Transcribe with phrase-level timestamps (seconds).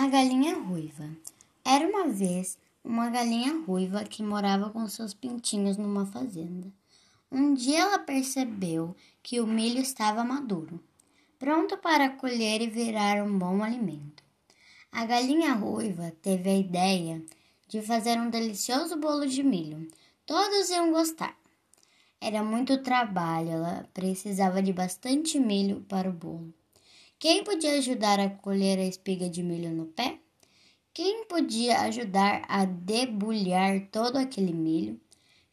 [0.00, 1.10] A galinha ruiva.
[1.64, 6.72] Era uma vez uma galinha ruiva que morava com seus pintinhos numa fazenda.
[7.32, 10.78] Um dia ela percebeu que o milho estava maduro,
[11.36, 14.22] pronto para colher e virar um bom alimento.
[14.92, 17.20] A galinha ruiva teve a ideia
[17.66, 19.88] de fazer um delicioso bolo de milho.
[20.24, 21.36] Todos iam gostar.
[22.20, 26.54] Era muito trabalho, ela precisava de bastante milho para o bolo.
[27.20, 30.20] Quem podia ajudar a colher a espiga de milho no pé?
[30.94, 35.00] Quem podia ajudar a debulhar todo aquele milho?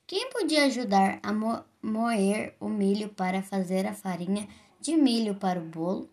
[0.06, 4.48] Quem podia ajudar a mo moer o milho para fazer a farinha
[4.80, 6.08] de milho para o bolo?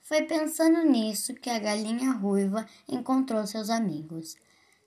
[0.00, 4.34] Foi pensando nisso que a galinha ruiva encontrou seus amigos.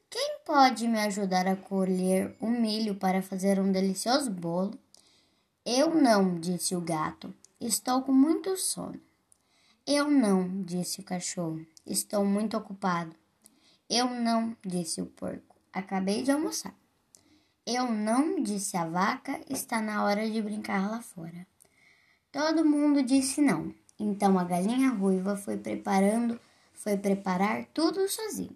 [0.09, 4.73] Quem pode me ajudar a colher o milho para fazer um delicioso bolo?
[5.63, 7.31] Eu não, disse o gato.
[7.61, 9.08] Estou com muito sono.
[9.91, 11.65] Eu não, disse o cachorro.
[11.83, 13.15] Estou muito ocupado.
[13.89, 15.55] Eu não, disse o porco.
[15.73, 16.75] Acabei de almoçar.
[17.65, 19.41] Eu não, disse a vaca.
[19.49, 21.47] Está na hora de brincar lá fora.
[22.31, 23.73] Todo mundo disse não.
[23.99, 26.39] Então a galinha ruiva foi preparando,
[26.71, 28.55] foi preparar tudo sozinho.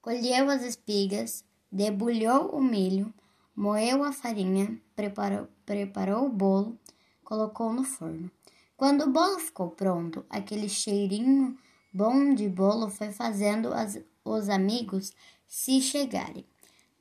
[0.00, 3.12] Colheu as espigas, debulhou o milho,
[3.56, 6.78] moeu a farinha, preparou, preparou o bolo,
[7.24, 8.30] colocou no forno.
[8.76, 11.56] Quando o bolo ficou pronto, aquele cheirinho
[11.92, 15.12] bom de bolo foi fazendo as, os amigos
[15.46, 16.44] se chegarem.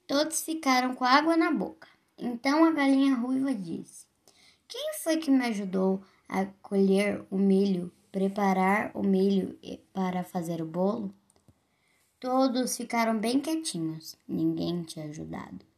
[0.06, 1.88] Todos ficaram com água na boca.
[2.18, 4.06] Então a galinha ruiva disse:
[4.68, 9.58] Quem foi que me ajudou a colher o milho, preparar o milho
[9.92, 11.12] para fazer o bolo?
[12.20, 14.16] Todos ficaram bem quietinhos.
[14.28, 15.73] Ninguém tinha ajudado.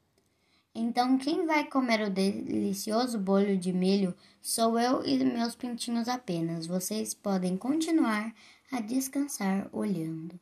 [0.77, 6.67] Então, quem vai comer o delicioso bolo de milho sou eu e meus pintinhos apenas.
[6.67, 8.35] Vocês podem continuar
[8.69, 10.37] a descansar olhando.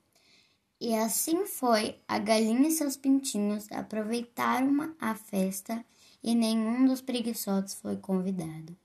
[0.81, 1.99] E assim foi.
[2.07, 5.85] A galinha e seus pintinhos aproveitaram a festa
[6.23, 8.75] e nenhum dos preguiçosos foi convidado.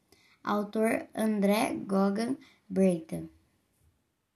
[0.45, 2.37] Autor André Gogan
[2.69, 3.25] Breita